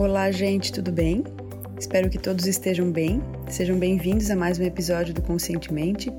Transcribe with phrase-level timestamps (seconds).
[0.00, 1.22] Olá, gente, tudo bem?
[1.78, 3.22] Espero que todos estejam bem.
[3.50, 6.10] Sejam bem-vindos a mais um episódio do Conscientemente.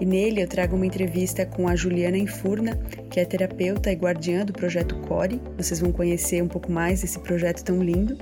[0.00, 2.74] E nele eu trago uma entrevista com a Juliana Enfurna,
[3.08, 5.40] que é terapeuta e guardiã do projeto Core.
[5.56, 8.18] Vocês vão conhecer um pouco mais desse projeto tão lindo.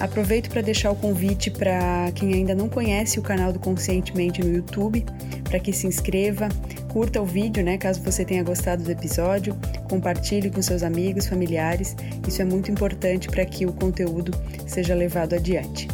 [0.00, 4.52] Aproveito para deixar o convite para quem ainda não conhece o canal do Conscientemente no
[4.52, 5.04] YouTube,
[5.44, 6.48] para que se inscreva,
[6.88, 9.56] curta o vídeo, né, caso você tenha gostado do episódio,
[9.88, 11.94] compartilhe com seus amigos, familiares.
[12.26, 14.32] Isso é muito importante para que o conteúdo
[14.66, 15.88] seja levado adiante.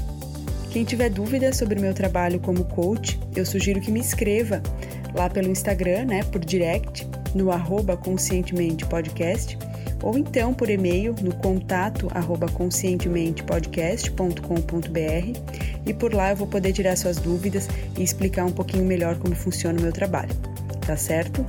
[0.70, 4.62] Quem tiver dúvidas sobre o meu trabalho como coach, eu sugiro que me escreva
[5.14, 9.58] lá pelo Instagram, né, por direct, no arroba conscientemente podcast
[10.02, 15.38] ou então por e-mail no contato arroba conscientementepodcast.com.br
[15.86, 19.34] e por lá eu vou poder tirar suas dúvidas e explicar um pouquinho melhor como
[19.34, 20.34] funciona o meu trabalho.
[20.86, 21.44] Tá certo?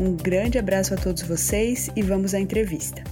[0.00, 3.02] Um grande abraço a todos vocês e vamos à entrevista.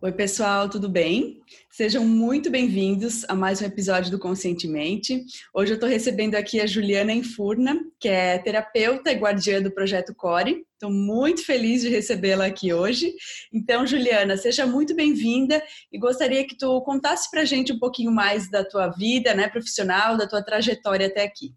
[0.00, 1.42] Oi, pessoal, tudo bem?
[1.68, 5.24] Sejam muito bem-vindos a mais um episódio do Conscientemente.
[5.52, 10.14] Hoje eu estou recebendo aqui a Juliana Enfurna, que é terapeuta e guardiã do Projeto
[10.14, 10.64] Core.
[10.74, 13.12] Estou muito feliz de recebê-la aqui hoje.
[13.52, 18.12] Então, Juliana, seja muito bem-vinda e gostaria que tu contasse para a gente um pouquinho
[18.12, 21.52] mais da tua vida né, profissional, da tua trajetória até aqui.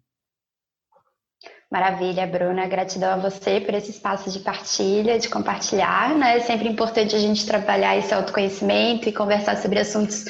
[1.72, 2.66] Maravilha, Bruna.
[2.66, 6.14] Gratidão a você por esse espaço de partilha, de compartilhar.
[6.18, 6.36] Né?
[6.36, 10.26] É sempre importante a gente trabalhar esse autoconhecimento e conversar sobre assuntos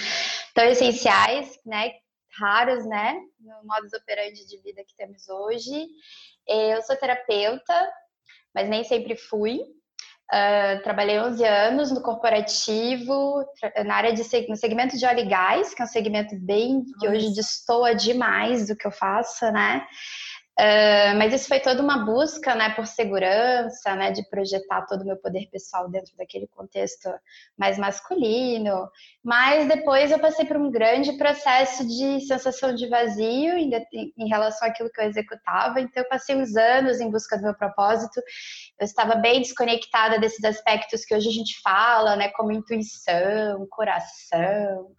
[0.54, 1.90] tão essenciais, né?
[2.38, 3.16] raros, né?
[3.40, 5.88] No modus operandi de vida que temos hoje.
[6.46, 7.90] Eu sou terapeuta,
[8.54, 9.58] mas nem sempre fui.
[10.32, 13.44] Uh, trabalhei 11 anos no corporativo,
[13.84, 17.08] na área de no segmento de óleo e gás, que é um segmento bem que
[17.08, 19.84] hoje destoa demais do que eu faço, né?
[20.60, 25.06] Uh, mas isso foi toda uma busca, né, por segurança, né, de projetar todo o
[25.06, 27.08] meu poder pessoal dentro daquele contexto
[27.56, 28.86] mais masculino.
[29.24, 33.70] Mas depois eu passei por um grande processo de sensação de vazio em,
[34.18, 35.80] em relação àquilo que eu executava.
[35.80, 38.20] Então eu passei uns anos em busca do meu propósito.
[38.78, 44.92] Eu estava bem desconectada desses aspectos que hoje a gente fala, né, como intuição, coração.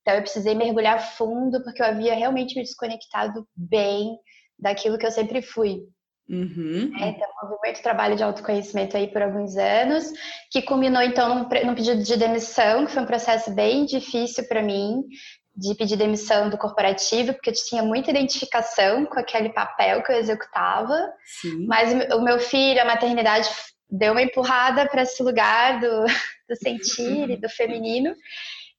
[0.00, 4.18] Então eu precisei mergulhar fundo porque eu havia realmente me desconectado bem
[4.64, 5.82] daquilo que eu sempre fui.
[6.26, 6.90] Uhum.
[6.98, 10.10] É, então, houve muito trabalho de autoconhecimento aí por alguns anos,
[10.50, 14.62] que culminou então num, num pedido de demissão, que foi um processo bem difícil para
[14.62, 15.02] mim,
[15.54, 20.16] de pedir demissão do corporativo, porque eu tinha muita identificação com aquele papel que eu
[20.16, 21.66] executava, Sim.
[21.66, 23.48] mas o meu filho, a maternidade
[23.90, 26.04] deu uma empurrada para esse lugar do,
[26.48, 28.14] do sentir e do feminino,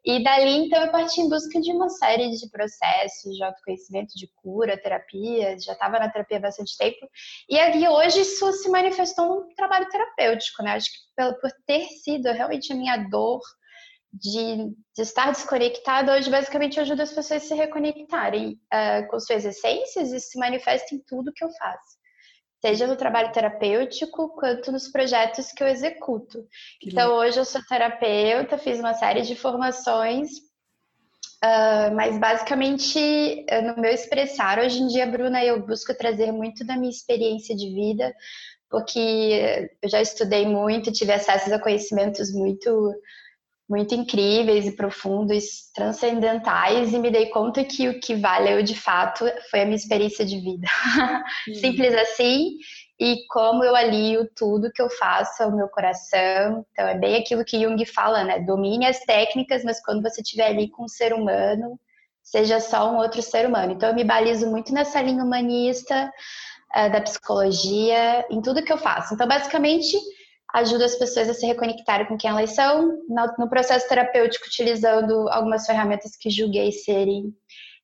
[0.06, 4.30] e dali, então, eu parti em busca de uma série de processos de autoconhecimento, de
[4.36, 5.58] cura, terapia.
[5.60, 7.10] Já estava na terapia há bastante tempo.
[7.50, 10.74] E aqui hoje isso se manifestou num trabalho terapêutico, né?
[10.74, 13.42] Acho que por ter sido realmente a minha dor
[14.14, 14.58] de,
[14.96, 19.44] de estar desconectada, hoje basicamente eu ajudo as pessoas a se reconectarem uh, com suas
[19.44, 22.05] essências e se manifesta em tudo que eu faço
[22.66, 26.44] seja no trabalho terapêutico quanto nos projetos que eu executo.
[26.80, 27.20] Que então, legal.
[27.20, 30.32] hoje eu sou terapeuta, fiz uma série de formações,
[31.44, 36.76] uh, mas basicamente no meu expressar, hoje em dia, Bruna, eu busco trazer muito da
[36.76, 38.12] minha experiência de vida,
[38.68, 42.92] porque eu já estudei muito, tive acesso a conhecimentos muito
[43.68, 49.26] muito incríveis e profundos, transcendentais, e me dei conta que o que valeu de fato
[49.50, 50.68] foi a minha experiência de vida.
[51.60, 52.58] Simples assim,
[53.00, 56.66] e como eu alio tudo que eu faço ao meu coração.
[56.72, 58.40] Então, é bem aquilo que Jung fala, né?
[58.40, 61.80] Domine as técnicas, mas quando você estiver ali com um ser humano,
[62.22, 63.74] seja só um outro ser humano.
[63.74, 66.12] Então, eu me balizo muito nessa linha humanista,
[66.76, 69.16] uh, da psicologia, em tudo que eu faço.
[69.16, 69.98] Então, basicamente
[70.56, 72.98] ajuda as pessoas a se reconectarem com quem elas são,
[73.38, 77.34] no processo terapêutico, utilizando algumas ferramentas que julguei serem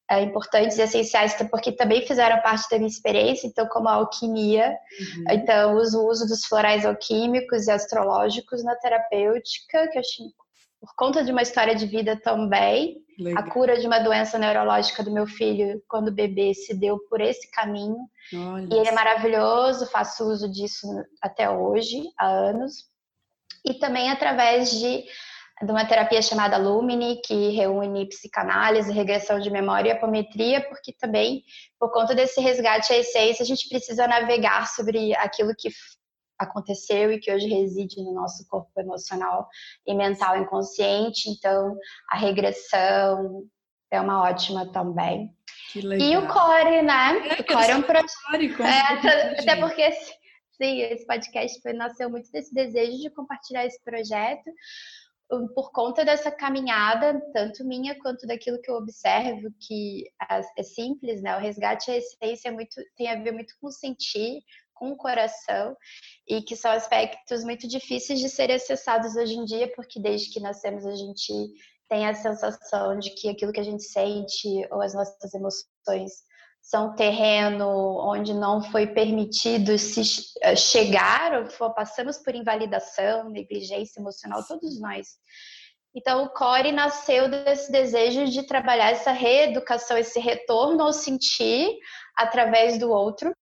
[0.09, 4.69] é, importantes e essenciais, porque também fizeram parte da minha experiência, então, como a alquimia,
[4.69, 5.23] uhum.
[5.31, 10.25] então, o uso dos florais alquímicos e astrológicos na terapêutica, que eu achei
[10.79, 12.97] por conta de uma história de vida também.
[13.21, 13.43] Legal.
[13.43, 17.49] A cura de uma doença neurológica do meu filho, quando bebê, se deu por esse
[17.51, 18.09] caminho.
[18.33, 20.87] Olha e ele é maravilhoso, faço uso disso
[21.21, 22.89] até hoje, há anos.
[23.63, 25.03] E também através de,
[25.61, 31.43] de uma terapia chamada Lumini, que reúne psicanálise, regressão de memória e apometria, porque também,
[31.79, 35.69] por conta desse resgate à essência, a gente precisa navegar sobre aquilo que
[36.43, 39.47] aconteceu e que hoje reside no nosso corpo emocional
[39.85, 41.29] e mental inconsciente.
[41.29, 41.77] Então,
[42.09, 43.43] a regressão
[43.91, 45.35] é uma ótima também.
[45.75, 47.27] E o core, né?
[47.29, 48.63] É, o core é um projeto.
[48.63, 49.89] É, até porque
[50.61, 54.51] Sim, esse podcast foi, nasceu muito desse desejo de compartilhar esse projeto
[55.55, 60.03] por conta dessa caminhada, tanto minha quanto daquilo que eu observo, que
[60.57, 61.37] é simples, né?
[61.37, 64.41] O resgate, a essência, é muito, tem a ver muito com sentir,
[64.81, 65.77] com o coração,
[66.27, 70.39] e que são aspectos muito difíceis de serem acessados hoje em dia, porque desde que
[70.39, 71.31] nascemos a gente
[71.87, 76.23] tem a sensação de que aquilo que a gente sente ou as nossas emoções
[76.59, 77.67] são terreno
[78.09, 80.01] onde não foi permitido se
[80.41, 85.09] eh, chegar, ou passamos por invalidação, negligência emocional, todos nós.
[85.93, 91.69] Então, o Core nasceu desse desejo de trabalhar essa reeducação, esse retorno ao sentir
[92.15, 93.35] através do outro,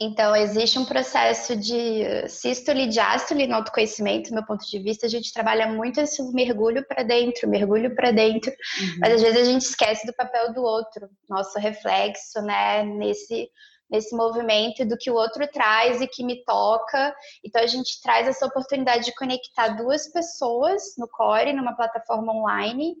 [0.00, 5.06] então, existe um processo de sístole e diástole no autoconhecimento, do meu ponto de vista.
[5.06, 8.98] A gente trabalha muito esse mergulho para dentro, mergulho para dentro, uhum.
[9.00, 13.48] mas às vezes a gente esquece do papel do outro, nosso reflexo, né, nesse,
[13.88, 17.14] nesse movimento do que o outro traz e que me toca.
[17.44, 22.96] Então, a gente traz essa oportunidade de conectar duas pessoas no Core, numa plataforma online.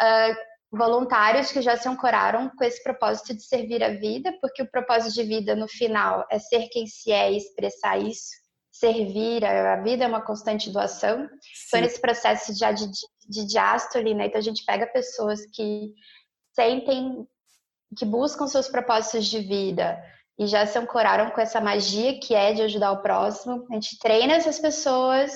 [0.00, 4.70] Uh, voluntários que já se ancoraram com esse propósito de servir a vida, porque o
[4.70, 8.30] propósito de vida no final é ser quem se é e expressar isso,
[8.70, 11.26] servir, a vida é uma constante doação.
[11.26, 11.28] Sim.
[11.68, 12.86] Então, nesse processo já de,
[13.28, 14.26] de diástole, né?
[14.26, 15.94] Então, a gente pega pessoas que
[16.54, 17.26] sentem,
[17.96, 19.98] que buscam seus propósitos de vida
[20.38, 23.66] e já se ancoraram com essa magia que é de ajudar o próximo.
[23.70, 25.32] A gente treina essas pessoas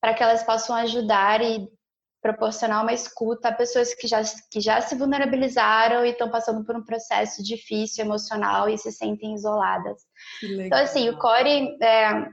[0.00, 1.68] para que elas possam ajudar e
[2.24, 6.74] proporcionar uma escuta a pessoas que já, que já se vulnerabilizaram e estão passando por
[6.74, 10.00] um processo difícil, emocional e se sentem isoladas.
[10.42, 12.26] Então, assim, o Core é,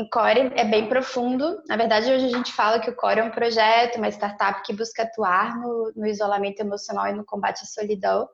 [0.00, 1.62] o Core é bem profundo.
[1.68, 4.72] Na verdade, hoje a gente fala que o Core é um projeto, uma startup que
[4.72, 8.26] busca atuar no, no isolamento emocional e no combate à solidão.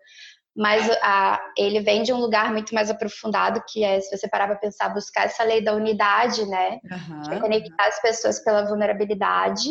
[0.56, 4.46] Mas a, ele vem de um lugar muito mais aprofundado, que é, se você parar
[4.46, 6.78] para pensar, buscar essa lei da unidade, né?
[6.84, 7.32] Uhum.
[7.32, 9.68] É conectar as pessoas pela vulnerabilidade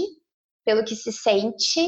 [0.66, 1.86] pelo que se sente,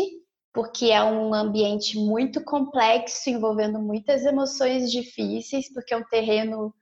[0.53, 6.73] porque é um ambiente muito complexo, envolvendo muitas emoções difíceis, porque é um terreno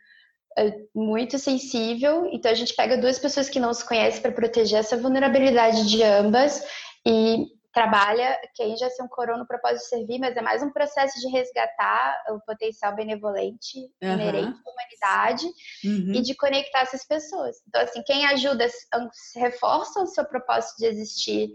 [0.57, 2.29] é, muito sensível.
[2.31, 6.03] Então a gente pega duas pessoas que não se conhecem para proteger essa vulnerabilidade de
[6.03, 6.63] ambas
[7.05, 11.19] e trabalha, quem já se ancorou no propósito de servir, mas é mais um processo
[11.19, 14.13] de resgatar o potencial benevolente uhum.
[14.13, 15.45] inerente à humanidade
[15.83, 16.13] uhum.
[16.13, 17.57] e de conectar essas pessoas.
[17.67, 18.67] Então, assim, quem ajuda,
[19.35, 21.49] reforça o seu propósito de existir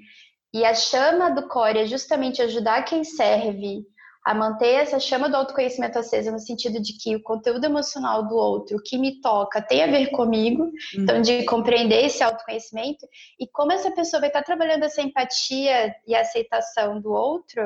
[0.53, 3.85] e a chama do core é justamente ajudar quem serve
[4.25, 8.37] a manter essa chama do autoconhecimento acesa no sentido de que o conteúdo emocional do
[8.37, 10.73] outro, o que me toca, tem a ver comigo, uhum.
[10.99, 13.07] então de compreender esse autoconhecimento
[13.41, 17.63] e como essa pessoa vai estar trabalhando essa empatia e aceitação do outro,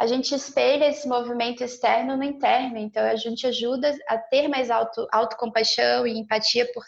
[0.00, 4.70] a gente espelha esse movimento externo no interno, então a gente ajuda a ter mais
[4.70, 6.82] auto, autocompaixão e empatia por,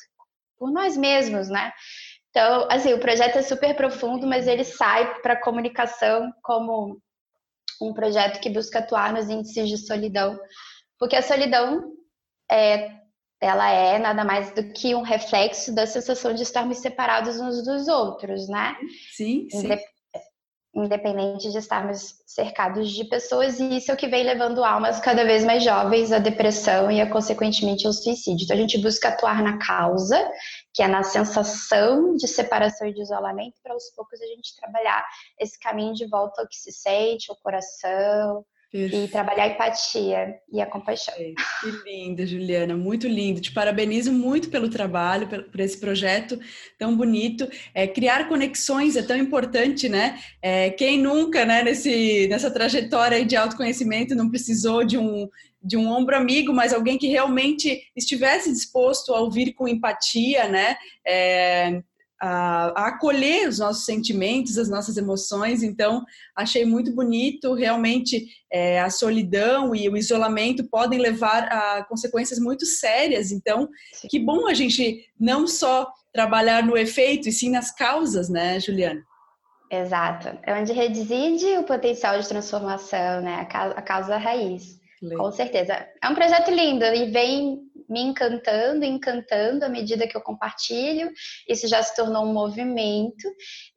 [0.57, 1.73] por nós mesmos, né?
[2.31, 7.01] Então, assim, o projeto é super profundo, mas ele sai para a comunicação como
[7.83, 10.39] um projeto que busca atuar nos índices de solidão,
[10.99, 11.93] porque a solidão
[12.51, 12.91] é,
[13.41, 17.89] ela é nada mais do que um reflexo da sensação de estarmos separados uns dos
[17.89, 18.77] outros, né?
[19.13, 19.69] Sim, sim
[20.75, 25.25] independente de estarmos cercados de pessoas, e isso é o que vem levando almas cada
[25.25, 28.45] vez mais jovens à depressão e, a, consequentemente, ao suicídio.
[28.45, 30.31] Então, a gente busca atuar na causa,
[30.73, 35.05] que é na sensação de separação e de isolamento, para aos poucos a gente trabalhar
[35.39, 39.05] esse caminho de volta ao que se sente, ao coração, Perfeito.
[39.05, 41.15] E trabalhar a empatia e a compaixão.
[41.15, 43.41] Que linda, Juliana, muito lindo.
[43.41, 46.39] Te parabenizo muito pelo trabalho, por esse projeto
[46.79, 47.49] tão bonito.
[47.75, 50.21] É, criar conexões é tão importante, né?
[50.41, 55.29] É, quem nunca, né, nesse, nessa trajetória de autoconhecimento, não precisou de um,
[55.61, 60.77] de um ombro amigo, mas alguém que realmente estivesse disposto a ouvir com empatia, né?
[61.05, 61.83] É,
[62.21, 65.63] a, a, acolher os nossos sentimentos, as nossas emoções.
[65.63, 66.05] Então,
[66.37, 67.55] achei muito bonito.
[67.55, 73.33] Realmente, é, a solidão e o isolamento podem levar a consequências muito sérias.
[73.33, 74.09] Então, sim.
[74.09, 79.03] que bom a gente não só trabalhar no efeito, e sim nas causas, né, Juliana?
[79.71, 80.37] Exato.
[80.43, 83.47] É onde reside o potencial de transformação, né?
[83.77, 84.80] A causa raiz.
[85.17, 85.89] Com certeza.
[86.03, 91.11] É um projeto lindo e vem me encantando, encantando à medida que eu compartilho.
[91.49, 93.27] Isso já se tornou um movimento.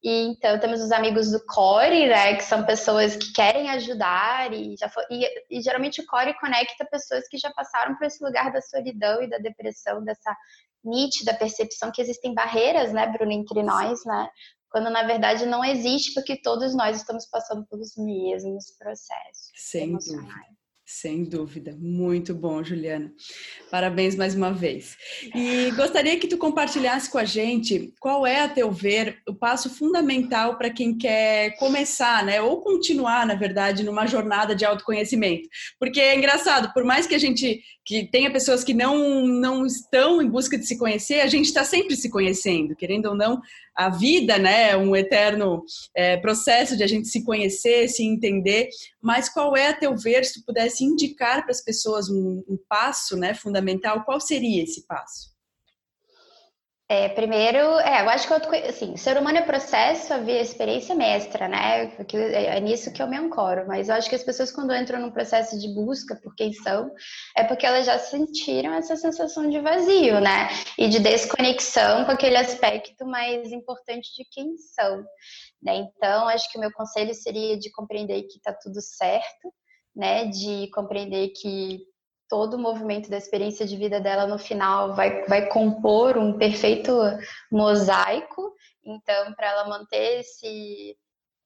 [0.03, 4.75] E então temos os amigos do Core, né, que são pessoas que querem ajudar e
[4.77, 8.51] já foi, e, e geralmente o Core conecta pessoas que já passaram por esse lugar
[8.51, 10.35] da solidão e da depressão, dessa
[10.83, 14.29] nítida percepção que existem barreiras, né, Bruno, entre nós, né?
[14.69, 19.51] Quando na verdade não existe, porque todos nós estamos passando pelos mesmos processos.
[19.55, 20.62] Sem dúvida.
[20.95, 23.11] Sem dúvida, muito bom, Juliana.
[23.71, 24.95] Parabéns mais uma vez.
[25.33, 29.71] E gostaria que tu compartilhasse com a gente qual é, a teu ver, o passo
[29.71, 35.49] fundamental para quem quer começar, né, ou continuar, na verdade, numa jornada de autoconhecimento.
[35.79, 40.21] Porque é engraçado, por mais que a gente que tenha pessoas que não não estão
[40.21, 43.41] em busca de se conhecer, a gente está sempre se conhecendo, querendo ou não,
[43.75, 45.63] a vida, né, é um eterno
[45.95, 48.69] é, processo de a gente se conhecer, se entender.
[49.01, 52.57] Mas qual é, a teu ver, se tu pudesse indicar para as pessoas um, um
[52.67, 55.33] passo, né, fundamental, qual seria esse passo?
[56.89, 61.47] É, primeiro, é, eu acho que eu, assim, ser humano é processo, a experiência mestra,
[61.47, 61.91] né?
[62.07, 63.65] É, é nisso que eu me ancoro.
[63.65, 66.91] Mas eu acho que as pessoas, quando entram num processo de busca por quem são,
[67.35, 70.49] é porque elas já sentiram essa sensação de vazio, né?
[70.77, 75.03] E de desconexão com aquele aspecto mais importante de quem são.
[75.63, 75.77] Né?
[75.77, 79.51] Então, acho que o meu conselho seria de compreender que está tudo certo,
[79.95, 80.25] né?
[80.25, 81.81] De compreender que
[82.29, 86.91] todo o movimento da experiência de vida dela no final vai, vai compor um perfeito
[87.51, 88.53] mosaico.
[88.83, 90.97] Então, para ela manter esse,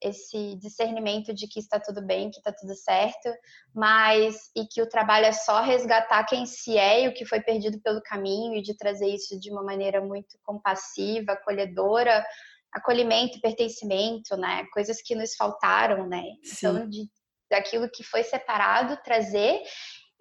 [0.01, 3.29] esse discernimento de que está tudo bem, que está tudo certo,
[3.73, 7.41] mas e que o trabalho é só resgatar quem se é e o que foi
[7.41, 12.25] perdido pelo caminho e de trazer isso de uma maneira muito compassiva, acolhedora,
[12.71, 14.65] acolhimento, pertencimento, né?
[14.71, 16.23] Coisas que nos faltaram, né?
[16.57, 17.09] Então, de,
[17.49, 19.61] daquilo que foi separado, trazer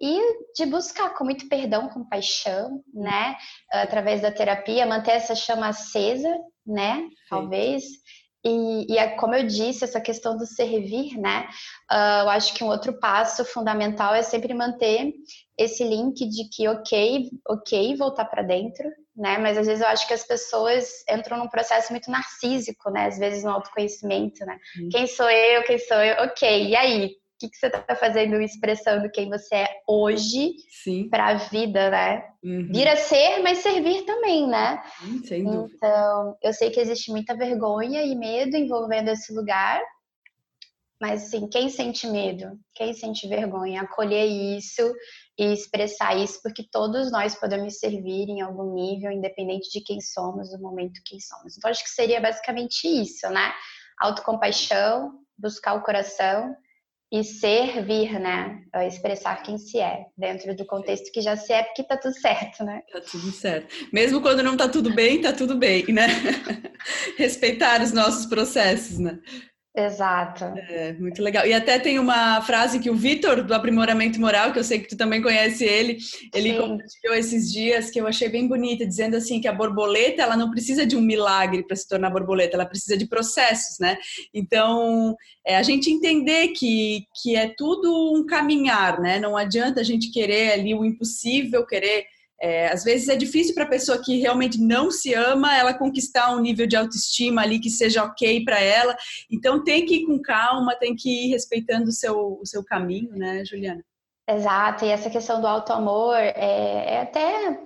[0.01, 0.21] e
[0.55, 3.37] de buscar com muito perdão, compaixão, né?
[3.73, 6.35] Através da terapia, manter essa chama acesa,
[6.67, 6.97] né?
[6.97, 7.11] Sim.
[7.31, 7.85] Talvez.
[8.45, 11.49] E, e, é como eu disse, essa questão do servir, né?
[11.91, 15.13] Uh, eu acho que um outro passo fundamental é sempre manter
[15.59, 19.39] esse link de que, ok, ok, voltar para dentro, né?
[19.39, 23.07] Mas às vezes eu acho que as pessoas entram num processo muito narcísico, né?
[23.07, 24.59] Às vezes no autoconhecimento, né?
[24.79, 24.89] Hum.
[24.91, 25.63] Quem sou eu?
[25.65, 26.25] Quem sou eu?
[26.25, 27.17] Ok, e aí?
[27.37, 30.55] o que, que você está fazendo expressando quem você é hoje
[31.11, 32.25] para a vida, né?
[32.43, 32.69] Uhum.
[32.73, 34.83] Vir a ser, mas servir também, né?
[35.05, 35.77] Hum, sem dúvida.
[35.77, 39.83] Então, eu sei que existe muita vergonha e medo envolvendo esse lugar,
[40.99, 44.83] mas assim, quem sente medo, quem sente vergonha, acolher isso
[45.39, 50.51] e expressar isso, porque todos nós podemos servir em algum nível, independente de quem somos,
[50.51, 51.57] do momento quem somos.
[51.57, 53.53] Então, acho que seria basicamente isso, né?
[54.01, 56.57] Autocompaixão, buscar o coração
[57.13, 58.63] e servir, né?
[58.87, 62.65] Expressar quem se é, dentro do contexto que já se é, porque tá tudo certo,
[62.65, 62.83] né?
[62.91, 63.75] Tá tudo certo.
[63.93, 66.07] Mesmo quando não tá tudo bem, tá tudo bem, né?
[67.17, 69.21] Respeitar os nossos processos, né?
[69.77, 70.45] Exato.
[70.71, 71.47] É, muito legal.
[71.47, 74.89] E até tem uma frase que o Vitor, do Aprimoramento Moral, que eu sei que
[74.89, 75.99] tu também conhece ele,
[76.35, 76.57] ele Sim.
[76.57, 80.51] compartilhou esses dias, que eu achei bem bonita, dizendo assim que a borboleta, ela não
[80.51, 83.99] precisa de um milagre para se tornar borboleta, ela precisa de processos, né?
[84.33, 85.15] Então,
[85.47, 89.19] é a gente entender que, que é tudo um caminhar, né?
[89.19, 92.07] Não adianta a gente querer ali o impossível, querer
[92.41, 96.35] é, às vezes é difícil para a pessoa que realmente não se ama ela conquistar
[96.35, 98.97] um nível de autoestima ali que seja ok para ela.
[99.31, 103.11] Então tem que ir com calma, tem que ir respeitando o seu, o seu caminho,
[103.17, 103.83] né, Juliana?
[104.29, 107.61] Exato, e essa questão do auto-amor é, é até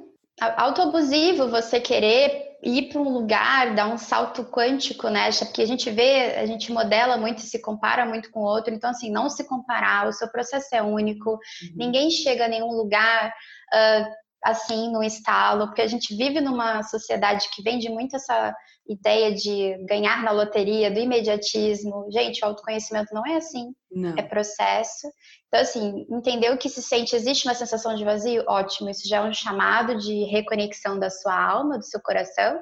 [0.57, 5.31] autoabusivo você querer ir para um lugar, dar um salto quântico, né?
[5.39, 8.75] Porque a gente vê, a gente modela muito se compara muito com o outro.
[8.75, 11.39] Então, assim, não se comparar, o seu processo é único, uhum.
[11.75, 13.33] ninguém chega a nenhum lugar.
[13.73, 18.55] Uh, assim no estalo, porque a gente vive numa sociedade que vende muito essa
[18.89, 22.07] ideia de ganhar na loteria, do imediatismo.
[22.11, 24.17] Gente, o autoconhecimento não é assim, não.
[24.17, 25.09] é processo.
[25.49, 28.45] Então, assim, entender o que se sente, existe uma sensação de vazio?
[28.49, 32.61] Ótimo, isso já é um chamado de reconexão da sua alma, do seu coração.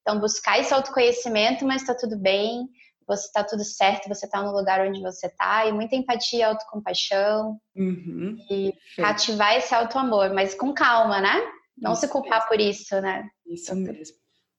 [0.00, 2.68] Então, buscar esse autoconhecimento, mas está tudo bem,
[3.06, 7.58] você está tudo certo, você está no lugar onde você está, e muita empatia, autocompaixão,
[7.76, 8.36] uhum.
[8.50, 11.40] e ativar esse auto-amor, mas com calma, né?
[11.76, 12.48] Não isso se culpar mesmo.
[12.48, 13.28] por isso, né?
[13.46, 14.16] Isso mesmo.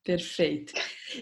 [0.08, 0.72] Perfeito.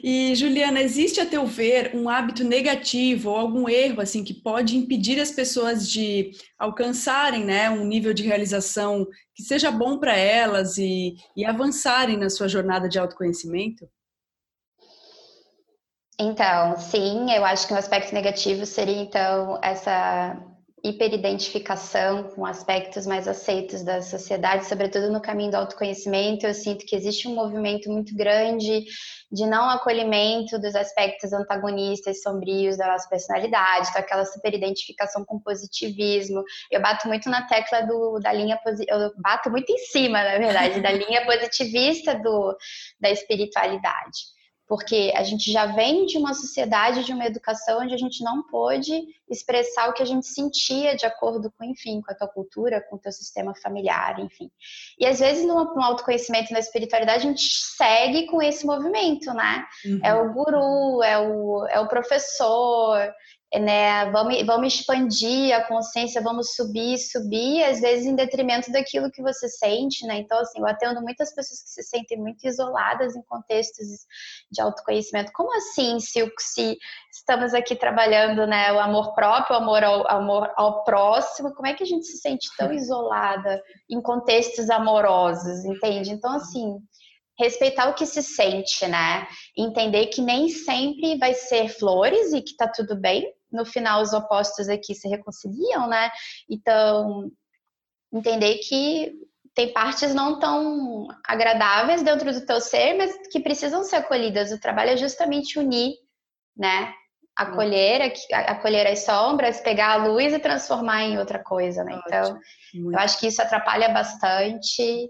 [0.03, 4.77] E Juliana, existe a teu ver um hábito negativo ou algum erro assim que pode
[4.77, 10.77] impedir as pessoas de alcançarem, né, um nível de realização que seja bom para elas
[10.77, 13.89] e, e avançarem na sua jornada de autoconhecimento?
[16.19, 20.37] Então, sim, eu acho que um aspecto negativo seria, então, essa
[20.85, 26.45] hiperidentificação com aspectos mais aceitos da sociedade, sobretudo no caminho do autoconhecimento.
[26.45, 28.85] Eu sinto que existe um movimento muito grande
[29.31, 36.43] de não acolhimento dos aspectos antagonistas, sombrios da nossa personalidade, então aquela superidentificação com positivismo.
[36.71, 40.81] Eu bato muito na tecla do, da linha, eu bato muito em cima, na verdade,
[40.81, 42.55] da linha positivista do,
[43.01, 44.34] da espiritualidade
[44.67, 48.43] porque a gente já vem de uma sociedade, de uma educação onde a gente não
[48.43, 48.93] pôde
[49.29, 52.95] expressar o que a gente sentia de acordo com, enfim, com a tua cultura, com
[52.95, 54.49] o teu sistema familiar, enfim.
[54.99, 59.65] E às vezes no, no autoconhecimento na espiritualidade a gente segue com esse movimento, né?
[59.85, 59.99] Uhum.
[60.03, 62.99] É o guru, é o, é o professor,
[63.59, 64.09] né?
[64.11, 69.47] Vamos, vamos expandir a consciência, vamos subir, subir, às vezes em detrimento daquilo que você
[69.47, 70.17] sente, né?
[70.17, 73.85] Então, assim, eu atendo muitas pessoas que se sentem muito isoladas em contextos
[74.51, 75.31] de autoconhecimento.
[75.33, 76.77] Como assim, se, se
[77.11, 81.73] estamos aqui trabalhando, né, o amor próprio, o amor ao, amor ao próximo, como é
[81.73, 86.11] que a gente se sente tão isolada em contextos amorosos, entende?
[86.11, 86.79] Então, assim,
[87.37, 89.27] respeitar o que se sente, né?
[89.57, 93.25] Entender que nem sempre vai ser flores e que tá tudo bem.
[93.55, 96.11] No final, os opostos aqui se reconciliam, né?
[96.49, 97.31] Então,
[98.13, 99.13] entender que
[99.55, 104.51] tem partes não tão agradáveis dentro do teu ser, mas que precisam ser acolhidas.
[104.51, 105.93] O trabalho é justamente unir,
[106.55, 106.93] né?
[107.37, 111.99] Acolher, acolher as sombras, pegar a luz e transformar em outra coisa, né?
[112.05, 112.37] Então,
[112.73, 115.09] eu acho que isso atrapalha bastante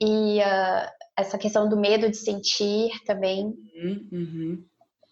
[0.00, 3.46] e uh, essa questão do medo de sentir também.
[3.46, 4.64] Uhum, uhum.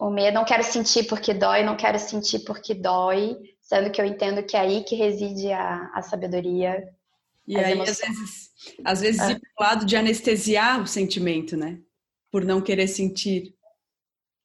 [0.02, 4.04] O medo, não quero sentir porque dói, não quero sentir porque dói, sendo que eu
[4.04, 6.82] entendo que é aí que reside a, a sabedoria.
[7.46, 8.00] E aí, emoções.
[8.00, 8.50] às vezes,
[8.84, 9.30] às vezes ah.
[9.30, 11.78] ir pro lado de anestesiar o sentimento, né?
[12.32, 13.54] Por não querer sentir.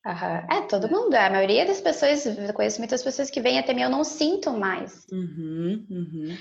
[0.06, 1.16] É, todo mundo.
[1.16, 4.52] A maioria das pessoas, eu conheço muitas pessoas que vêm até mim, eu não sinto
[4.52, 5.08] mais.
[5.12, 6.38] Uhum, uhum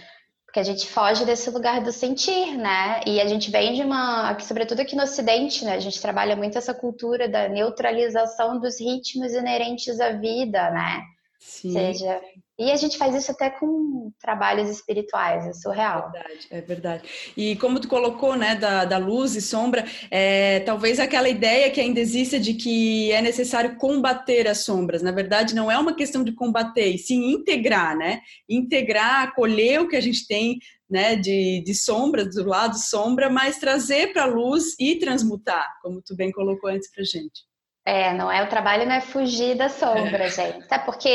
[0.56, 3.02] que a gente foge desse lugar do sentir, né?
[3.06, 5.74] E a gente vem de uma, aqui, sobretudo aqui no Ocidente, né?
[5.74, 11.02] A gente trabalha muito essa cultura da neutralização dos ritmos inerentes à vida, né?
[11.38, 11.72] Sim.
[11.72, 12.22] Seja,
[12.58, 16.08] e a gente faz isso até com trabalhos espirituais, é surreal.
[16.08, 17.08] É verdade, é verdade.
[17.36, 21.80] E como tu colocou, né, da, da luz e sombra, é, talvez aquela ideia que
[21.80, 25.02] ainda existe de que é necessário combater as sombras.
[25.02, 28.20] Na verdade, não é uma questão de combater, e sim integrar, né?
[28.48, 30.58] Integrar, acolher o que a gente tem
[30.88, 36.00] né, de, de sombra, do lado sombra, mas trazer para a luz e transmutar, como
[36.00, 37.44] tu bem colocou antes para gente.
[37.84, 40.30] É, não é o trabalho, não é fugir da sombra, é.
[40.30, 40.64] gente.
[40.64, 41.08] Até porque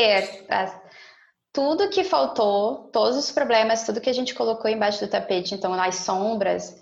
[1.54, 5.74] tudo que faltou, todos os problemas, tudo que a gente colocou embaixo do tapete, então
[5.74, 6.82] as sombras,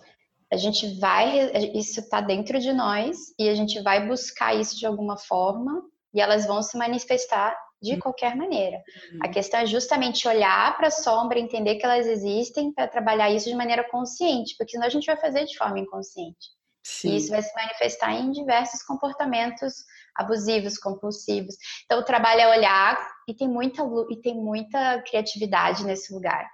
[0.51, 4.86] a gente vai, isso está dentro de nós e a gente vai buscar isso de
[4.86, 5.82] alguma forma
[6.13, 7.99] e elas vão se manifestar de uhum.
[7.99, 8.77] qualquer maneira.
[9.13, 9.19] Uhum.
[9.23, 13.49] A questão é justamente olhar para a sombra, entender que elas existem para trabalhar isso
[13.49, 16.60] de maneira consciente, porque senão a gente vai fazer de forma inconsciente.
[16.84, 17.10] Sim.
[17.10, 19.73] E isso vai se manifestar em diversos comportamentos
[20.15, 21.55] abusivos, compulsivos.
[21.85, 26.47] Então o trabalho é olhar e tem muita e tem muita criatividade nesse lugar,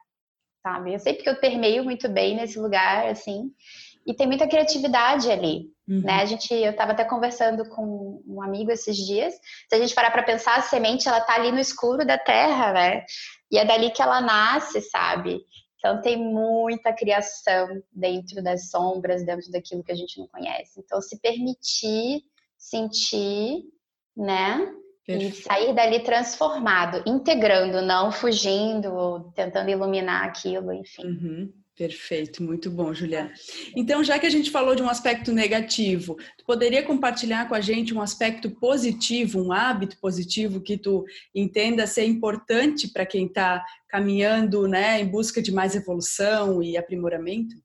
[0.61, 0.93] sabe?
[0.93, 3.51] Eu sei porque eu permeio muito bem nesse lugar assim,
[4.05, 6.01] e tem muita criatividade ali, uhum.
[6.01, 6.21] né?
[6.21, 9.33] A gente, eu estava até conversando com um amigo esses dias.
[9.67, 12.71] Se a gente parar para pensar, a semente ela tá ali no escuro da terra,
[12.71, 13.03] né?
[13.51, 15.41] E é dali que ela nasce, sabe?
[15.79, 20.79] Então tem muita criação dentro das sombras, dentro daquilo que a gente não conhece.
[20.79, 22.21] Então se permitir
[22.69, 23.63] sentir,
[24.17, 24.73] né?
[25.05, 25.39] Perfeito.
[25.39, 31.05] E sair dali transformado, integrando, não fugindo ou tentando iluminar aquilo, enfim.
[31.05, 31.53] Uhum.
[31.77, 33.33] Perfeito, muito bom, Juliana.
[33.75, 37.59] Então, já que a gente falou de um aspecto negativo, tu poderia compartilhar com a
[37.59, 41.03] gente um aspecto positivo, um hábito positivo que tu
[41.35, 47.55] entenda ser importante para quem está caminhando, né, em busca de mais evolução e aprimoramento?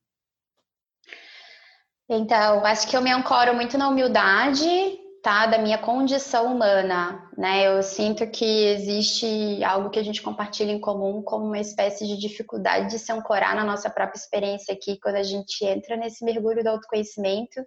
[2.12, 4.66] Então, acho que eu me ancoro muito na humildade,
[5.22, 5.46] tá?
[5.46, 7.68] Da minha condição humana, né?
[7.68, 12.18] Eu sinto que existe algo que a gente compartilha em comum como uma espécie de
[12.18, 16.64] dificuldade de se ancorar na nossa própria experiência aqui quando a gente entra nesse mergulho
[16.64, 17.64] do autoconhecimento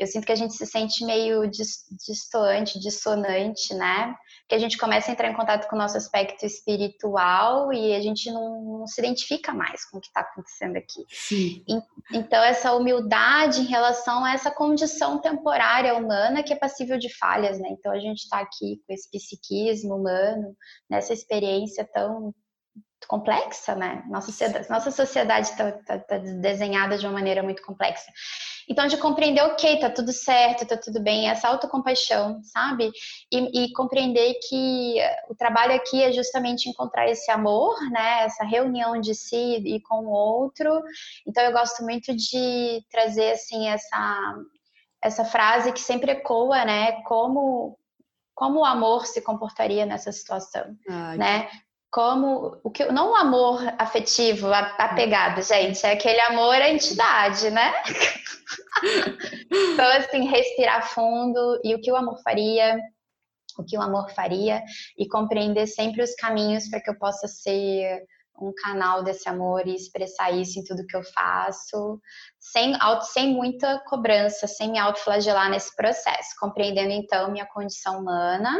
[0.00, 4.16] eu sinto que a gente se sente meio distoante, dissonante, né?
[4.48, 8.00] Que a gente começa a entrar em contato com o nosso aspecto espiritual e a
[8.00, 11.04] gente não, não se identifica mais com o que está acontecendo aqui.
[11.10, 11.62] Sim.
[12.14, 17.60] Então, essa humildade em relação a essa condição temporária humana que é passível de falhas,
[17.60, 17.68] né?
[17.70, 20.56] Então, a gente está aqui com esse psiquismo humano,
[20.88, 22.34] nessa experiência tão
[23.06, 24.02] complexa, né?
[24.08, 28.10] Nossa sociedade, nossa sociedade está tá, tá desenhada de uma maneira muito complexa.
[28.68, 32.92] Então, de compreender, ok, tá tudo certo, tá tudo bem, essa autocompaixão, sabe?
[33.32, 34.96] E, e, compreender que
[35.28, 38.22] o trabalho aqui é justamente encontrar esse amor, né?
[38.22, 40.82] Essa reunião de si e com o outro.
[41.26, 44.34] Então, eu gosto muito de trazer, assim, essa,
[45.02, 47.02] essa frase que sempre ecoa, né?
[47.02, 47.76] Como,
[48.34, 51.50] como o amor se comportaria nessa situação, Ai, né?
[51.90, 57.72] Como o que não o amor afetivo, apegado, gente, é aquele amor à entidade, né?
[59.50, 62.78] então, assim, respirar fundo e o que o amor faria,
[63.58, 64.62] o que o amor faria
[64.96, 68.04] e compreender sempre os caminhos para que eu possa ser
[68.40, 72.00] um canal desse amor e expressar isso em tudo que eu faço,
[72.38, 78.58] sem, auto, sem muita cobrança, sem me autoflagelar nesse processo, compreendendo então minha condição humana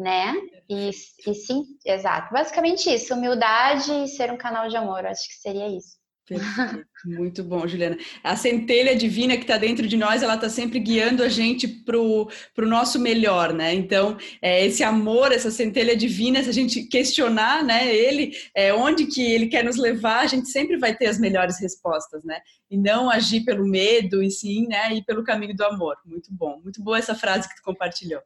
[0.00, 0.34] né?
[0.68, 2.32] E, e sim, exato.
[2.32, 6.00] Basicamente isso, humildade e ser um canal de amor, acho que seria isso.
[6.30, 6.86] Perfeito.
[7.04, 7.98] Muito bom, Juliana.
[8.22, 11.98] A centelha divina que está dentro de nós, ela está sempre guiando a gente para
[11.98, 13.74] o nosso melhor, né?
[13.74, 19.06] Então, é, esse amor, essa centelha divina, se a gente questionar, né, ele, é, onde
[19.06, 22.38] que ele quer nos levar, a gente sempre vai ter as melhores respostas, né?
[22.70, 25.96] E não agir pelo medo, e sim, né, ir pelo caminho do amor.
[26.06, 26.60] Muito bom.
[26.62, 28.20] Muito boa essa frase que tu compartilhou.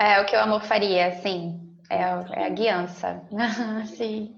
[0.00, 1.60] É o que o amor faria, sim.
[1.90, 2.00] É,
[2.40, 3.22] é a guiança.
[3.94, 4.34] sim.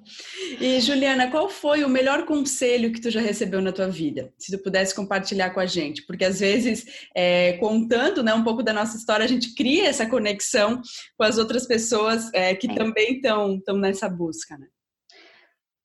[0.61, 4.33] E Juliana, qual foi o melhor conselho que tu já recebeu na tua vida?
[4.37, 8.63] Se tu pudesse compartilhar com a gente, porque às vezes é, contando, né, um pouco
[8.63, 10.83] da nossa história, a gente cria essa conexão
[11.17, 12.75] com as outras pessoas é, que sim.
[12.75, 14.67] também estão nessa busca, né?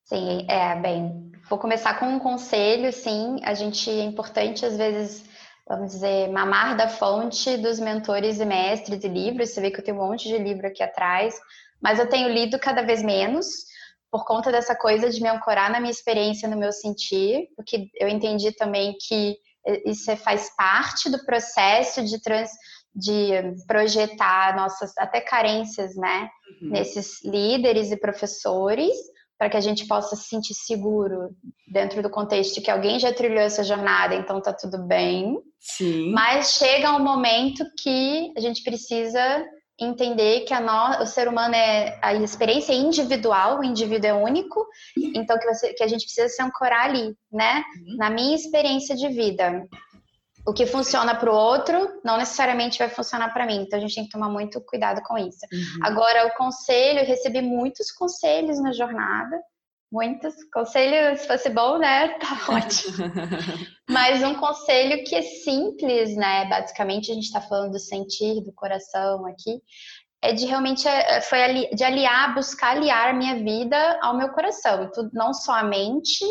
[0.04, 1.32] Sim, é bem.
[1.50, 3.38] Vou começar com um conselho, sim.
[3.44, 5.24] A gente é importante às vezes
[5.72, 9.52] vamos dizer, mamar da fonte dos mentores e mestres de livros.
[9.52, 11.34] Você vê que eu tenho um monte de livro aqui atrás,
[11.82, 13.46] mas eu tenho lido cada vez menos
[14.12, 18.10] por conta dessa coisa de me ancorar na minha experiência, no meu sentir, porque eu
[18.10, 19.38] entendi também que
[19.86, 22.50] isso faz parte do processo de trans,
[22.94, 23.32] de
[23.66, 26.30] projetar nossas até carências, né,
[26.62, 26.72] uhum.
[26.72, 28.98] nesses líderes e professores,
[29.38, 31.30] para que a gente possa se sentir seguro
[31.72, 35.42] dentro do contexto de que alguém já trilhou essa jornada, então tá tudo bem.
[35.62, 36.12] Sim.
[36.12, 39.46] Mas chega um momento que a gente precisa
[39.80, 44.14] entender que a no, o ser humano é a experiência é individual, o indivíduo é
[44.14, 44.68] único,
[45.16, 47.64] então que, você, que a gente precisa se ancorar ali, né?
[47.76, 47.98] Uhum.
[47.98, 49.68] Na minha experiência de vida.
[50.46, 53.94] O que funciona para o outro não necessariamente vai funcionar para mim, então a gente
[53.94, 55.46] tem que tomar muito cuidado com isso.
[55.52, 55.80] Uhum.
[55.84, 59.40] Agora, o conselho, eu recebi muitos conselhos na jornada,
[59.92, 62.08] Muitos conselhos, se fosse bom, né?
[62.20, 63.12] Tá ótimo.
[63.90, 66.46] Mas um conselho que é simples, né?
[66.46, 69.62] Basicamente, a gente está falando do sentir, do coração aqui,
[70.22, 74.16] é de realmente é, é, foi ali, de aliar, buscar aliar a minha vida ao
[74.16, 76.24] meu coração, tudo, não só a mente,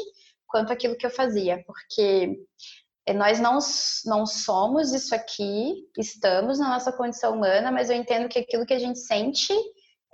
[0.46, 2.38] quanto aquilo que eu fazia, porque
[3.14, 3.58] nós não,
[4.06, 8.74] não somos isso aqui, estamos na nossa condição humana, mas eu entendo que aquilo que
[8.74, 9.52] a gente sente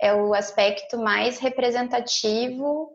[0.01, 2.89] é o aspecto mais representativo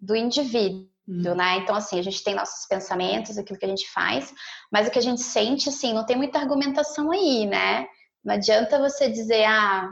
[0.00, 1.34] do indivíduo, uhum.
[1.34, 1.58] né?
[1.58, 4.32] Então, assim, a gente tem nossos pensamentos, aquilo que a gente faz,
[4.72, 7.86] mas o que a gente sente, assim, não tem muita argumentação aí, né?
[8.24, 9.88] Não adianta você dizer, ah,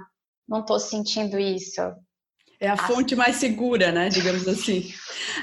[0.48, 1.80] não tô sentindo isso.
[2.60, 4.08] É a fonte mais segura, né?
[4.08, 4.92] Digamos assim.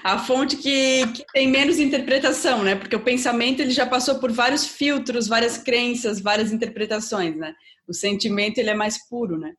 [0.04, 2.76] A fonte que, que, tem menos interpretação, né?
[2.76, 7.54] Porque o pensamento ele já passou por vários filtros, várias crenças, várias interpretações, né?
[7.88, 9.54] O sentimento ele é mais puro, né?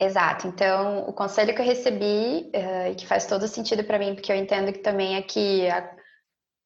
[0.00, 0.46] Exato.
[0.46, 4.30] Então, o conselho que eu recebi, uh, e que faz todo sentido para mim, porque
[4.30, 5.90] eu entendo que também aqui a,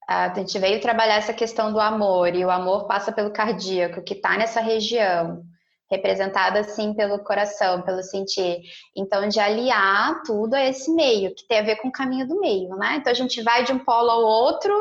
[0.07, 4.13] a, gente veio trabalhar essa questão do amor, e o amor passa pelo cardíaco, que
[4.13, 5.43] está nessa região,
[5.91, 8.61] representada assim pelo coração, pelo sentir.
[8.95, 12.39] Então, de aliar tudo a esse meio, que tem a ver com o caminho do
[12.39, 12.97] meio, né?
[12.97, 14.75] Então, a gente vai de um polo ao outro,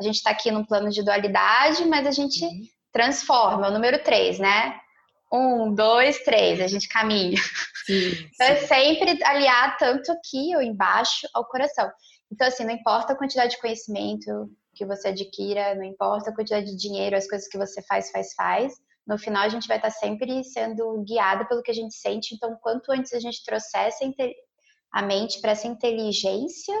[0.00, 2.62] a gente está aqui num plano de dualidade, mas a gente uhum.
[2.92, 4.80] transforma, é o número três, né?
[5.34, 7.38] Um, dois, três, a gente caminha.
[7.84, 8.28] Sim, sim.
[8.32, 11.90] Então é sempre aliar tanto aqui ou embaixo ao coração.
[12.30, 16.66] Então, assim, não importa a quantidade de conhecimento que você adquira, não importa a quantidade
[16.66, 18.74] de dinheiro, as coisas que você faz, faz, faz.
[19.06, 22.34] No final, a gente vai estar sempre sendo guiada pelo que a gente sente.
[22.34, 24.04] Então, quanto antes a gente trouxesse
[24.92, 26.74] a mente para essa inteligência,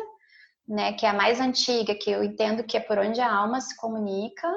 [0.66, 3.60] né, que é a mais antiga, que eu entendo que é por onde a alma
[3.60, 4.48] se comunica,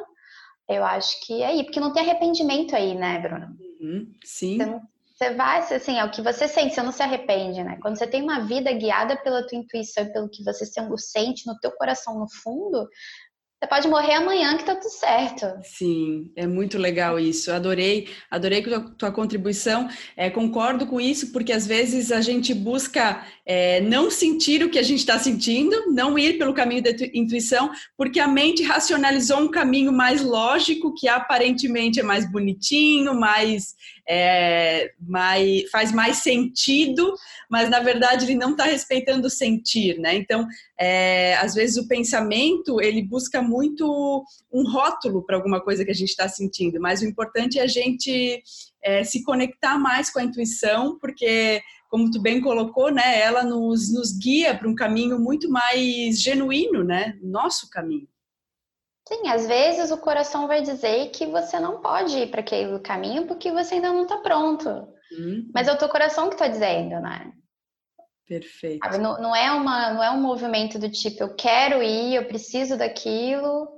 [0.67, 3.57] eu acho que é aí, porque não tem arrependimento aí, né, Bruno?
[3.79, 4.57] Uhum, sim.
[4.57, 4.81] Você,
[5.17, 7.77] você vai, assim, é o que você sente, você não se arrepende, né?
[7.81, 10.65] Quando você tem uma vida guiada pela tua intuição, pelo que você
[10.97, 12.87] sente no teu coração no fundo,
[13.59, 15.47] você pode morrer amanhã que tá tudo certo.
[15.63, 17.51] Sim, é muito legal isso.
[17.51, 19.89] Adorei, adorei a tua contribuição.
[20.15, 24.77] É, concordo com isso, porque às vezes a gente busca é, não sentir o que
[24.77, 29.49] a gente está sentindo, não ir pelo caminho da intuição, porque a mente racionalizou um
[29.49, 33.73] caminho mais lógico, que aparentemente é mais bonitinho, mais
[34.07, 37.13] é, mais, faz mais sentido,
[37.49, 40.15] mas na verdade ele não está respeitando o sentir, né?
[40.15, 40.47] Então,
[40.79, 45.95] é, às vezes o pensamento ele busca muito um rótulo para alguma coisa que a
[45.95, 48.41] gente está sentindo, mas o importante é a gente
[48.81, 53.93] é, se conectar mais com a intuição, porque como tu bem colocou, né, ela nos,
[53.93, 58.07] nos guia para um caminho muito mais genuíno, né, nosso caminho.
[59.07, 63.25] Sim, às vezes o coração vai dizer que você não pode ir para aquele caminho
[63.25, 64.69] porque você ainda não está pronto.
[65.17, 65.49] Hum.
[65.53, 67.31] Mas é o teu coração que está dizendo, né?
[68.27, 68.85] Perfeito.
[68.99, 72.77] Não, não, é uma, não é um movimento do tipo, eu quero ir, eu preciso
[72.77, 73.69] daquilo,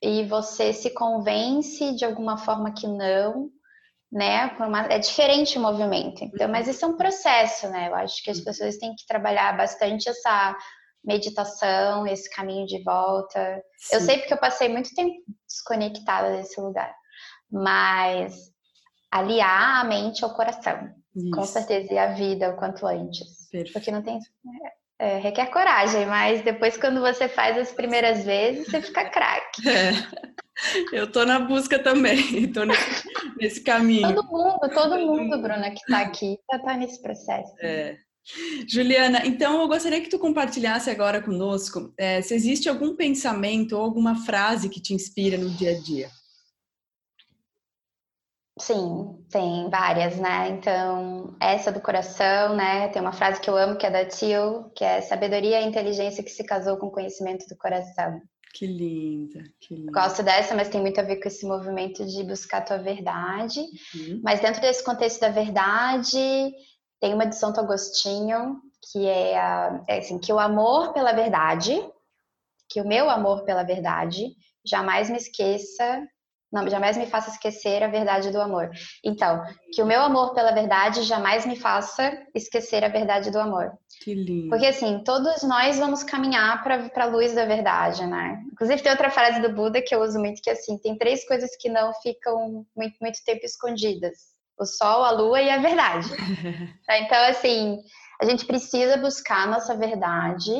[0.00, 3.50] e você se convence de alguma forma que não,
[4.12, 4.46] né?
[4.60, 6.22] Uma, é diferente o movimento.
[6.22, 7.88] Então, mas isso é um processo, né?
[7.88, 10.56] Eu acho que as pessoas têm que trabalhar bastante essa
[11.04, 13.62] meditação, esse caminho de volta.
[13.78, 13.96] Sim.
[13.96, 15.14] Eu sei porque eu passei muito tempo
[15.46, 16.94] desconectada desse lugar,
[17.50, 18.52] mas
[19.10, 21.30] aliar a mente ao coração, isso.
[21.30, 23.48] com certeza, e a vida o quanto antes.
[23.50, 23.72] Perfeito.
[23.72, 24.18] Porque não tem.
[25.00, 29.68] É, é, requer coragem, mas depois, quando você faz as primeiras vezes, você fica craque.
[29.68, 29.92] É.
[30.92, 32.18] Eu tô na busca também,
[32.52, 33.08] tô nesse,
[33.40, 34.14] nesse caminho.
[34.14, 37.54] Todo mundo, todo, todo mundo, mundo, Bruna, que tá aqui, tá, tá nesse processo.
[37.60, 37.96] É.
[38.68, 43.82] Juliana, então eu gostaria que tu compartilhasse agora conosco é, se existe algum pensamento ou
[43.82, 46.10] alguma frase que te inspira no dia a dia.
[48.60, 50.48] Sim, tem várias, né?
[50.48, 52.88] Então, essa do coração, né?
[52.88, 56.24] Tem uma frase que eu amo que é da Tio, que é sabedoria e inteligência
[56.24, 58.20] que se casou com o conhecimento do coração.
[58.54, 59.92] Que linda, que linda.
[59.92, 63.60] Gosto dessa, mas tem muito a ver com esse movimento de buscar a tua verdade.
[63.94, 64.20] Uhum.
[64.24, 66.52] Mas dentro desse contexto da verdade,
[67.00, 71.80] tem uma de Santo Agostinho, que é, a, é assim, que o amor pela verdade,
[72.68, 74.34] que o meu amor pela verdade
[74.64, 76.06] jamais me esqueça,
[76.50, 78.70] não, jamais me faça esquecer a verdade do amor.
[79.04, 83.72] Então, que o meu amor pela verdade jamais me faça esquecer a verdade do amor.
[84.02, 84.48] Que lindo.
[84.48, 88.42] Porque assim, todos nós vamos caminhar para a luz da verdade, né?
[88.50, 91.26] Inclusive tem outra frase do Buda que eu uso muito que é assim, tem três
[91.26, 96.08] coisas que não ficam muito, muito tempo escondidas o sol, a lua e a verdade.
[96.86, 97.78] Tá, então, assim,
[98.20, 100.52] a gente precisa buscar a nossa verdade,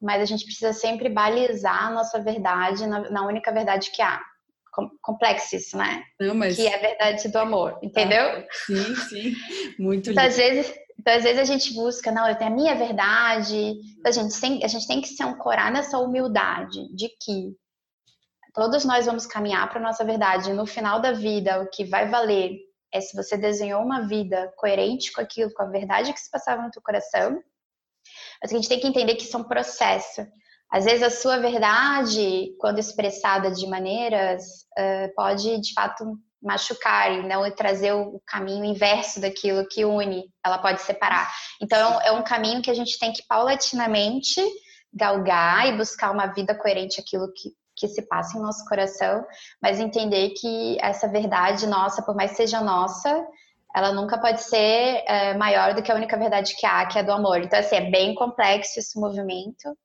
[0.00, 4.20] mas a gente precisa sempre balizar a nossa verdade na, na única verdade que há.
[5.02, 6.04] Complexo isso, né?
[6.20, 6.54] Não, mas...
[6.54, 8.22] Que é a verdade do amor, entendeu?
[8.22, 9.34] Ah, sim, sim.
[9.76, 10.28] Muito então, lindo.
[10.28, 13.72] Às vezes, então, às vezes a gente busca, não, eu tenho a minha verdade.
[13.98, 17.56] Então, a, gente tem, a gente tem que se ancorar nessa humildade de que
[18.54, 20.52] todos nós vamos caminhar para a nossa verdade.
[20.52, 25.12] No final da vida, o que vai valer é se você desenhou uma vida coerente
[25.12, 27.42] com aquilo, com a verdade que se passava no teu coração.
[28.42, 30.26] Mas a gente tem que entender que isso é um processo.
[30.70, 34.44] Às vezes a sua verdade, quando expressada de maneiras,
[35.16, 36.04] pode de fato
[36.40, 41.28] machucar e não trazer o caminho inverso daquilo que une, ela pode separar.
[41.60, 44.40] Então é um caminho que a gente tem que paulatinamente
[44.92, 49.24] galgar e buscar uma vida coerente aquilo que, que se passa em nosso coração,
[49.62, 53.24] mas entender que essa verdade nossa, por mais seja nossa,
[53.74, 57.02] ela nunca pode ser é, maior do que a única verdade que há, que é
[57.02, 57.40] do amor.
[57.40, 59.76] Então, assim, é bem complexo esse movimento,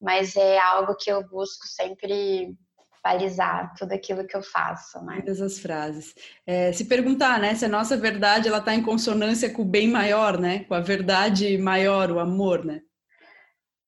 [0.00, 2.54] mas é algo que eu busco sempre
[3.02, 5.20] balizar tudo aquilo que eu faço, né?
[5.20, 6.14] Todas as frases.
[6.46, 9.88] É, se perguntar, né, se a nossa verdade ela está em consonância com o bem
[9.88, 12.80] maior, né, com a verdade maior, o amor, né?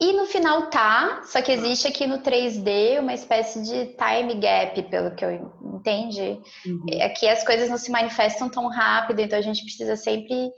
[0.01, 4.83] E no final tá, só que existe aqui no 3D uma espécie de time gap,
[4.85, 6.41] pelo que eu entendi.
[6.65, 7.03] Uhum.
[7.05, 10.51] Aqui as coisas não se manifestam tão rápido, então a gente precisa sempre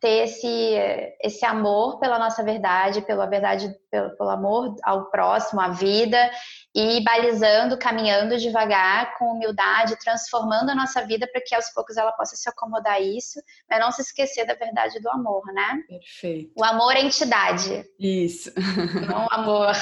[0.00, 0.74] ter esse,
[1.22, 6.30] esse amor pela nossa verdade, pela verdade, pelo, pelo amor ao próximo, à vida,
[6.74, 12.12] e balizando, caminhando devagar, com humildade, transformando a nossa vida para que aos poucos ela
[12.12, 15.82] possa se acomodar a isso, mas não se esquecer da verdade do amor, né?
[15.88, 16.52] Perfeito.
[16.56, 17.84] O amor é entidade.
[17.98, 18.52] Isso.
[19.08, 19.72] Não amor.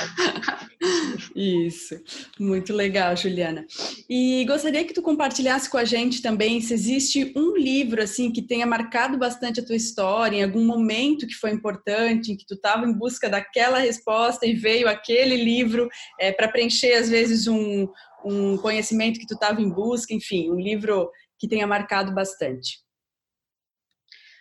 [1.37, 2.01] Isso.
[2.41, 3.67] Muito legal, Juliana.
[4.09, 8.41] E gostaria que tu compartilhasse com a gente também se existe um livro assim que
[8.41, 12.55] tenha marcado bastante a tua história, em algum momento que foi importante, em que tu
[12.55, 13.98] estava em busca daquela resposta
[14.43, 17.89] e veio aquele livro é, para preencher, às vezes, um,
[18.25, 22.81] um conhecimento que tu estava em busca, enfim, um livro que tenha marcado bastante.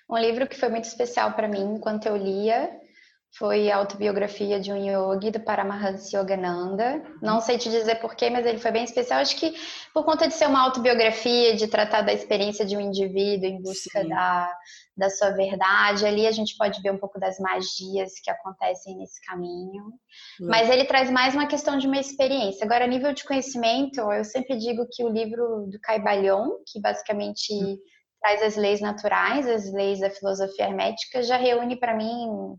[0.09, 2.71] Um livro que foi muito especial para mim enquanto eu lia
[3.38, 7.04] foi a autobiografia de um yogi do Paramahansa Yogananda.
[7.21, 9.19] Não sei te dizer porquê, mas ele foi bem especial.
[9.19, 9.54] Acho que
[9.93, 14.04] por conta de ser uma autobiografia, de tratar da experiência de um indivíduo em busca
[14.08, 14.52] da,
[14.95, 19.21] da sua verdade, ali a gente pode ver um pouco das magias que acontecem nesse
[19.26, 19.86] caminho.
[20.41, 20.47] Hum.
[20.47, 22.65] Mas ele traz mais uma questão de uma experiência.
[22.65, 27.54] Agora, a nível de conhecimento, eu sempre digo que o livro do Caibalhon, que basicamente
[27.54, 27.78] hum
[28.19, 32.58] traz as leis naturais, as leis da filosofia hermética, já reúne para mim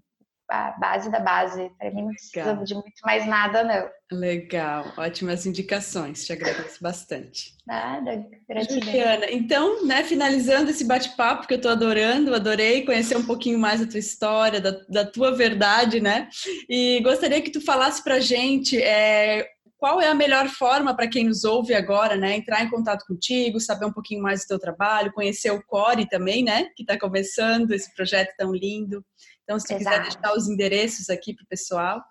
[0.51, 1.71] a base da base.
[1.79, 3.89] Para mim não precisa de muito mais nada, não.
[4.11, 7.55] Legal, ótimas indicações, te agradeço bastante.
[7.67, 8.81] Nada, gratidão.
[8.81, 13.81] Juliana, então, né, finalizando esse bate-papo que eu estou adorando, adorei conhecer um pouquinho mais
[13.81, 16.29] da tua história, da, da tua verdade, né?
[16.69, 19.47] E gostaria que tu falasse pra gente é,
[19.79, 22.37] qual é a melhor forma para quem nos ouve agora, né?
[22.37, 26.43] Entrar em contato contigo, saber um pouquinho mais do teu trabalho, conhecer o Core também,
[26.43, 26.69] né?
[26.77, 29.05] Que está começando esse projeto tão lindo.
[29.49, 32.05] Então, se tu quiser deixar os endereços aqui para o pessoal.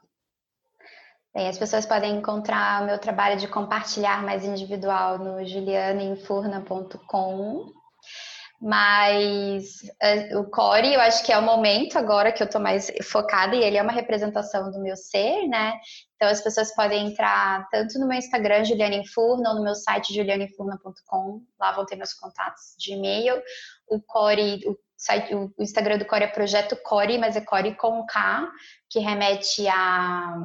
[1.36, 7.72] Bem, as pessoas podem encontrar o meu trabalho de compartilhar mais individual no julianainfurna.com.
[8.60, 9.84] Mas
[10.34, 13.56] uh, o Core, eu acho que é o momento agora que eu estou mais focada
[13.56, 15.74] e ele é uma representação do meu ser, né?
[16.16, 20.12] Então as pessoas podem entrar tanto no meu Instagram, Juliana Infurna, ou no meu site,
[20.12, 21.44] julianainfurna.com.
[21.60, 23.40] Lá vão ter meus contatos de e-mail.
[23.90, 28.06] O Core, o site, o Instagram do Core é Projeto Core, mas é Core com
[28.06, 28.50] K,
[28.90, 30.36] que remete a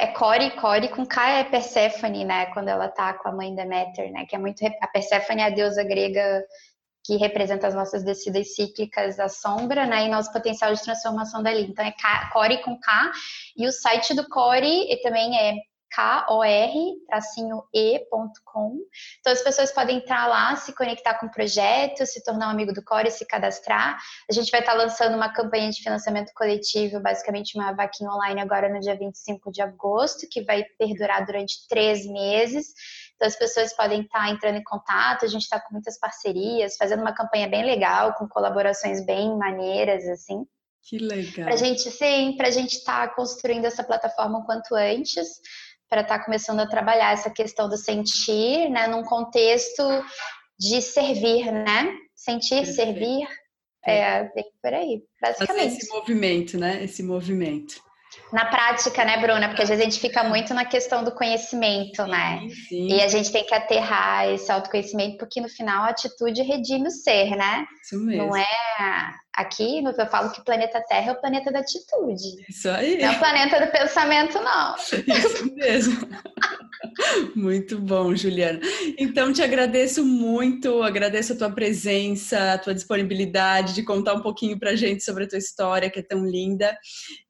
[0.00, 2.46] é Core, Core com K é Perséfone, né?
[2.46, 4.24] Quando ela tá com a mãe Deméter, né?
[4.24, 6.44] Que é muito a Perséfone é a deusa grega
[7.04, 10.06] que representa as nossas descidas cíclicas, a sombra, né?
[10.06, 11.62] E nosso potencial de transformação dali.
[11.62, 13.12] Então é K, Core com K
[13.56, 15.54] e o site do Core também é
[15.94, 17.18] kor-e.com.
[19.20, 22.72] Então, as pessoas podem entrar lá, se conectar com o projeto, se tornar um amigo
[22.72, 23.98] do Core, se cadastrar.
[24.28, 28.68] A gente vai estar lançando uma campanha de financiamento coletivo, basicamente uma vaquinha online agora
[28.68, 32.72] no dia 25 de agosto, que vai perdurar durante três meses.
[33.14, 37.00] Então, as pessoas podem estar entrando em contato, a gente está com muitas parcerias, fazendo
[37.00, 40.44] uma campanha bem legal, com colaborações bem maneiras, assim.
[40.82, 41.46] Que legal.
[41.46, 45.40] Para gente, sim, para a gente estar tá construindo essa plataforma o quanto antes
[45.92, 49.82] para estar tá começando a trabalhar essa questão do sentir, né, num contexto
[50.58, 51.94] de servir, né?
[52.16, 52.76] Sentir, Perfeito.
[52.76, 53.28] servir,
[53.84, 55.64] é, bem por aí, basicamente.
[55.64, 56.82] Fazer esse movimento, né?
[56.82, 57.74] Esse movimento
[58.32, 59.48] na prática, né, Bruna?
[59.48, 62.40] Porque às vezes a gente fica muito na questão do conhecimento, né?
[62.40, 62.54] sim, né?
[62.68, 62.88] Sim.
[62.88, 66.90] E a gente tem que aterrar esse autoconhecimento, porque no final a atitude redime o
[66.90, 67.66] ser, né?
[67.82, 68.26] Isso mesmo.
[68.26, 68.46] Não é.
[69.34, 72.44] Aqui eu falo que o planeta Terra é o planeta da atitude.
[72.48, 72.98] Isso aí.
[72.98, 74.76] Não é o planeta do pensamento, não.
[74.76, 76.08] Isso mesmo.
[77.34, 78.60] Muito bom, Juliana.
[78.98, 84.58] Então, te agradeço muito, agradeço a tua presença, a tua disponibilidade de contar um pouquinho
[84.58, 86.76] pra gente sobre a tua história, que é tão linda.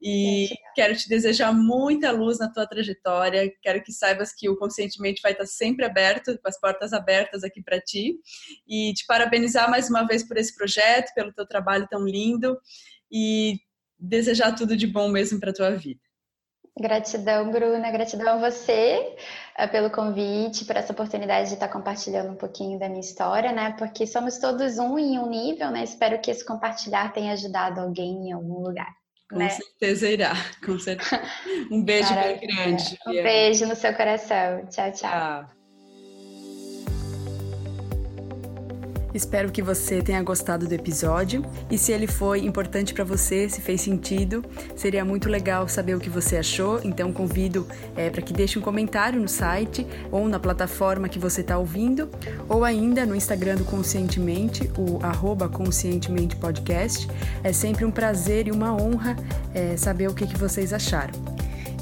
[0.01, 3.51] E quero te desejar muita luz na tua trajetória.
[3.61, 7.61] Quero que saibas que o Conscientemente vai estar sempre aberto, com as portas abertas aqui
[7.61, 8.17] para ti.
[8.67, 12.57] E te parabenizar mais uma vez por esse projeto, pelo teu trabalho tão lindo.
[13.11, 13.59] E
[13.99, 16.01] desejar tudo de bom mesmo para tua vida.
[16.79, 17.91] Gratidão, Bruna.
[17.91, 19.15] Gratidão a você
[19.59, 23.75] uh, pelo convite, por essa oportunidade de estar compartilhando um pouquinho da minha história, né?
[23.77, 25.83] Porque somos todos um em um nível, né?
[25.83, 28.91] Espero que esse compartilhar tenha ajudado alguém em algum lugar.
[29.29, 29.49] Com né?
[29.49, 30.33] certeza irá,
[30.65, 31.21] com certeza.
[31.71, 32.97] Um beijo bem grande.
[33.07, 34.65] Um beijo no seu coração.
[34.67, 34.91] tchau.
[34.91, 35.09] tchau.
[35.09, 35.62] tchau.
[39.13, 43.61] Espero que você tenha gostado do episódio e se ele foi importante para você, se
[43.61, 44.43] fez sentido,
[44.75, 46.79] seria muito legal saber o que você achou.
[46.83, 51.41] Então convido é, para que deixe um comentário no site ou na plataforma que você
[51.41, 52.09] está ouvindo,
[52.49, 57.07] ou ainda no Instagram do Conscientemente, o arroba Conscientemente Podcast.
[57.43, 59.15] É sempre um prazer e uma honra
[59.53, 61.42] é, saber o que, que vocês acharam.